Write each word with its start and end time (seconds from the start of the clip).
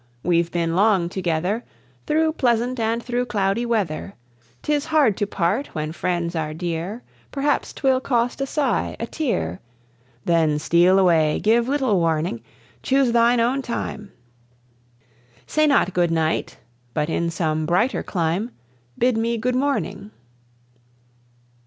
we've 0.23 0.51
been 0.51 0.75
long 0.75 1.07
together 1.09 1.63
Through 2.07 2.31
pleasant 2.33 2.79
and 2.79 3.03
through 3.03 3.27
cloudy 3.27 3.67
weather; 3.67 4.15
Tis 4.63 4.85
hard 4.85 5.15
to 5.17 5.27
part 5.27 5.67
when 5.75 5.91
friends 5.91 6.35
are 6.35 6.55
dear 6.55 7.03
Perhaps 7.31 7.71
'twill 7.71 7.99
cost 7.99 8.41
a 8.41 8.47
sigh, 8.47 8.95
a 8.99 9.05
tear; 9.05 9.59
Then 10.25 10.57
steal 10.57 10.97
away, 10.97 11.39
give 11.39 11.69
little 11.69 11.99
warning, 11.99 12.41
Choose 12.81 13.11
thine 13.11 13.39
own 13.39 13.61
time; 13.61 14.11
Say 15.45 15.67
not 15.67 15.93
Good 15.93 16.09
Night, 16.09 16.57
but 16.95 17.07
in 17.07 17.29
some 17.29 17.67
brighter 17.67 18.01
clime 18.01 18.49
Bid 18.97 19.15
me 19.19 19.37
Good 19.37 19.53
Morning. 19.55 20.09